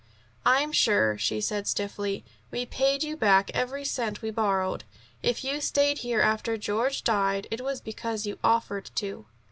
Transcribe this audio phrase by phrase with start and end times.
[0.47, 4.83] "I'm sure," she said stiffly, "we paid you back every cent we borrowed.
[5.21, 9.27] If you stayed here after George died, it was because you offered to."